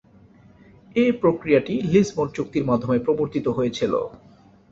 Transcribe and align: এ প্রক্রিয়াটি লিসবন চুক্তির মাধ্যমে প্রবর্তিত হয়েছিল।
এ 0.95 1.15
প্রক্রিয়াটি 1.21 1.73
লিসবন 1.91 2.27
চুক্তির 2.35 2.67
মাধ্যমে 2.69 2.97
প্রবর্তিত 2.99 3.45
হয়েছিল। 3.57 3.93